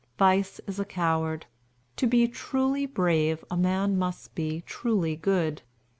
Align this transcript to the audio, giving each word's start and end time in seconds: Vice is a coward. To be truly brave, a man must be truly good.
Vice 0.17 0.59
is 0.65 0.79
a 0.79 0.83
coward. 0.83 1.45
To 1.97 2.07
be 2.07 2.27
truly 2.27 2.87
brave, 2.87 3.45
a 3.51 3.55
man 3.55 3.99
must 3.99 4.33
be 4.33 4.61
truly 4.65 5.15
good. 5.15 5.61